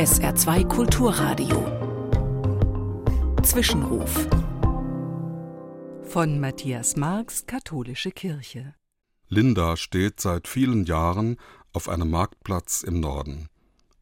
[0.00, 1.60] SR2 Kulturradio.
[3.42, 4.26] Zwischenruf.
[6.04, 8.74] Von Matthias Marx, Katholische Kirche.
[9.28, 11.36] Linda steht seit vielen Jahren
[11.74, 13.50] auf einem Marktplatz im Norden.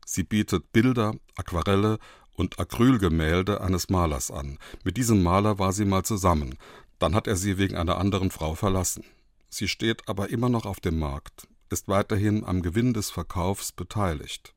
[0.06, 1.98] Sie bietet Bilder, Aquarelle
[2.36, 4.56] und Acrylgemälde eines Malers an.
[4.84, 6.58] Mit diesem Maler war sie mal zusammen,
[7.00, 9.02] dann hat er sie wegen einer anderen Frau verlassen.
[9.50, 14.54] Sie steht aber immer noch auf dem Markt, ist weiterhin am Gewinn des Verkaufs beteiligt.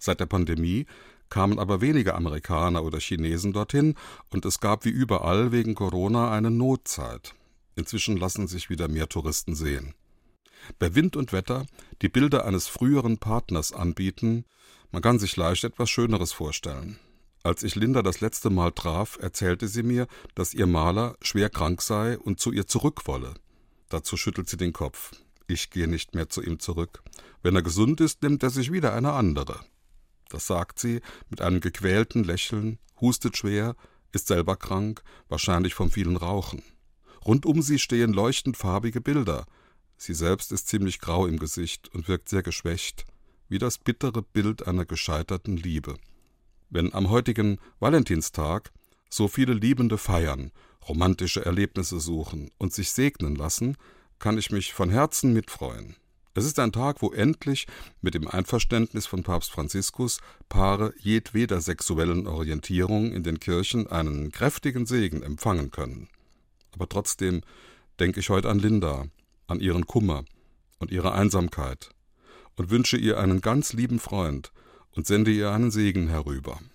[0.00, 0.86] Seit der Pandemie
[1.28, 3.94] kamen aber weniger Amerikaner oder Chinesen dorthin
[4.30, 7.34] und es gab wie überall wegen Corona eine Notzeit.
[7.76, 9.94] Inzwischen lassen sich wieder mehr Touristen sehen.
[10.78, 11.66] Bei Wind und Wetter
[12.02, 14.44] die Bilder eines früheren Partners anbieten,
[14.90, 16.98] man kann sich leicht etwas Schöneres vorstellen.
[17.42, 21.80] Als ich Linda das letzte Mal traf, erzählte sie mir, dass ihr Maler schwer krank
[21.80, 23.34] sei und zu ihr zurück wolle.
[23.88, 25.12] Dazu schüttelt sie den Kopf.
[25.46, 27.02] Ich gehe nicht mehr zu ihm zurück.
[27.42, 29.60] Wenn er gesund ist, nimmt er sich wieder eine andere.
[30.30, 33.76] Das sagt sie mit einem gequälten Lächeln, hustet schwer,
[34.12, 36.62] ist selber krank, wahrscheinlich vom vielen Rauchen.
[37.26, 39.44] Rund um sie stehen leuchtend farbige Bilder.
[39.98, 43.04] Sie selbst ist ziemlich grau im Gesicht und wirkt sehr geschwächt,
[43.48, 45.96] wie das bittere Bild einer gescheiterten Liebe.
[46.70, 48.72] Wenn am heutigen Valentinstag
[49.10, 50.52] so viele Liebende feiern,
[50.88, 53.76] romantische Erlebnisse suchen und sich segnen lassen,
[54.20, 55.96] kann ich mich von Herzen mitfreuen.
[56.40, 57.66] Es ist ein Tag, wo endlich
[58.00, 64.86] mit dem Einverständnis von Papst Franziskus Paare jedweder sexuellen Orientierung in den Kirchen einen kräftigen
[64.86, 66.08] Segen empfangen können.
[66.72, 67.42] Aber trotzdem
[67.98, 69.04] denke ich heute an Linda,
[69.48, 70.24] an ihren Kummer
[70.78, 71.90] und ihre Einsamkeit
[72.56, 74.50] und wünsche ihr einen ganz lieben Freund
[74.92, 76.58] und sende ihr einen Segen herüber.